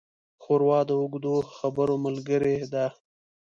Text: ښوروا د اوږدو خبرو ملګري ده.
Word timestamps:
ښوروا 0.43 0.79
د 0.89 0.91
اوږدو 0.99 1.35
خبرو 1.57 1.95
ملګري 2.05 2.55
ده. 2.73 2.85